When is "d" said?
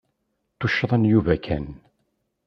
0.53-0.57